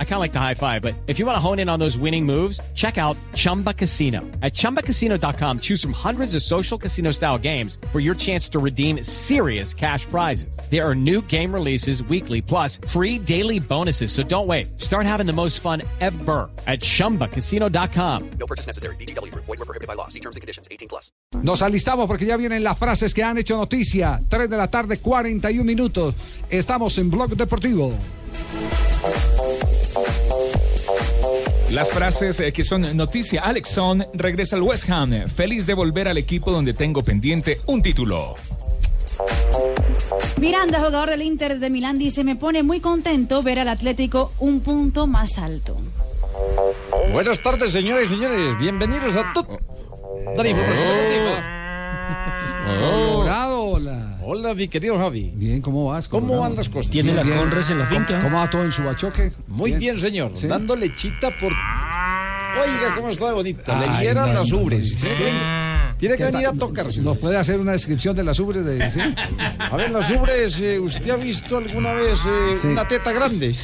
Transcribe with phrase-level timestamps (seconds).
[0.00, 1.78] I kind of like the high five, but if you want to hone in on
[1.78, 4.22] those winning moves, check out Chumba Casino.
[4.42, 9.04] At chumbacasino.com, choose from hundreds of social casino style games for your chance to redeem
[9.04, 10.58] serious cash prizes.
[10.68, 14.10] There are new game releases weekly, plus free daily bonuses.
[14.10, 14.80] So don't wait.
[14.80, 18.30] Start having the most fun ever at chumbacasino.com.
[18.40, 18.96] No purchase necessary.
[18.96, 19.32] BGW.
[19.32, 20.08] Void were prohibited by law.
[20.08, 20.66] See terms and conditions.
[20.72, 21.12] 18 plus.
[21.42, 24.20] Nos alistamos porque ya vienen las frases que han hecho noticia.
[24.28, 26.14] 3 de la tarde, 41 minutos.
[26.50, 27.94] Estamos en Blog Deportivo.
[31.70, 33.42] Las frases eh, que son noticia.
[33.42, 37.82] Alex Son regresa al West Ham, feliz de volver al equipo donde tengo pendiente un
[37.82, 38.34] título.
[40.40, 44.60] Miranda, jugador del Inter de Milán, dice, me pone muy contento ver al Atlético un
[44.60, 45.76] punto más alto.
[47.12, 48.58] Buenas tardes, señoras y señores.
[48.58, 49.32] Bienvenidos a
[50.42, 51.54] deportiva.
[52.68, 53.47] Colorado,
[54.38, 54.54] hola.
[54.54, 55.32] Mi querido Javi.
[55.34, 56.08] Bien, ¿cómo vas?
[56.08, 56.90] ¿Cómo van las cosas?
[56.90, 57.36] Tiene la Bien.
[57.38, 58.20] Conres en la finca.
[58.20, 59.32] ¿Cómo va todo en su bachoque?
[59.48, 60.32] Muy bien, señor.
[60.34, 60.46] Sí.
[60.46, 61.52] Dando lechita por...
[61.52, 63.78] Oiga, cómo está de bonita.
[63.80, 64.96] Le vieran no, las ubres.
[64.96, 67.00] Tiene que venir- Tiene que ¿Qué venir a tocarse.
[67.02, 69.00] ¿Nos puede hacer una descripción de las ubres de sí?
[69.58, 72.68] A ver, las ubres, eh, ¿usted ha visto alguna vez eh, Sí.
[72.68, 73.54] una teta grande?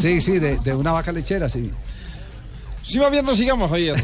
[0.00, 1.70] Sí, sí, de, de una vaca lechera, sí.
[2.90, 3.94] Si va viendo, sigamos, Javier.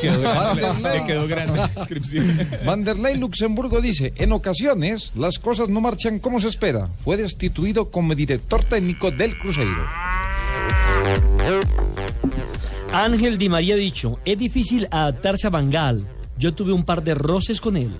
[0.00, 0.62] Quedó grande,
[0.94, 2.48] le quedó grande la descripción.
[2.64, 6.88] Vanderlei Luxemburgo dice, en ocasiones las cosas no marchan como se espera.
[7.04, 9.86] Fue destituido como director técnico del Cruzeiro.
[12.92, 16.06] Ángel Di María ha dicho, es difícil adaptarse a Bangal.
[16.38, 17.94] Yo tuve un par de roces con él.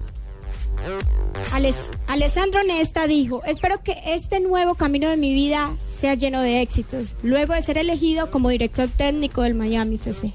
[1.53, 5.73] Ales- Alessandro Nesta dijo, espero que este nuevo camino de mi vida
[6.05, 10.35] sea lleno de éxitos, luego de ser elegido como director técnico del Miami FC.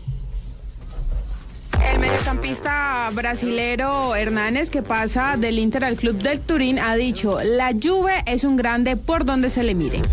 [2.29, 7.71] El mediocampista brasilero Hernández, que pasa del Inter al club del Turín, ha dicho, la
[7.71, 10.03] Juve es un grande por donde se le mire.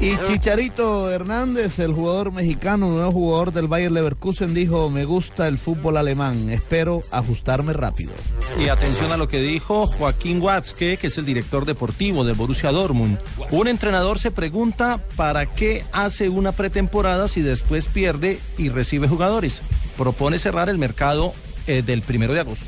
[0.00, 5.58] Y Chicharito Hernández, el jugador mexicano, nuevo jugador del Bayer Leverkusen, dijo, me gusta el
[5.58, 8.12] fútbol alemán, espero ajustarme rápido.
[8.58, 12.70] Y atención a lo que dijo Joaquín Watzke, que es el director deportivo del Borussia
[12.70, 13.18] Dortmund.
[13.50, 19.62] Un entrenador se pregunta para qué hace una pretemporada si después pierde y recibe jugadores.
[19.96, 21.34] Propone cerrar el mercado
[21.66, 22.66] eh, del primero de agosto.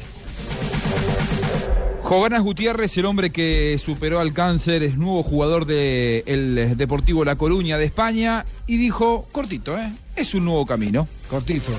[2.05, 7.79] Joganas Gutiérrez, el hombre que superó al cáncer, es nuevo jugador del Deportivo La Coruña
[7.79, 9.91] de España y dijo, cortito, ¿eh?
[10.15, 11.09] es un nuevo camino.
[11.31, 11.73] Cortito.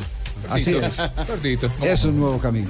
[0.50, 0.98] Así es.
[1.28, 1.70] Cortito.
[1.82, 2.70] Es un nuevo camino.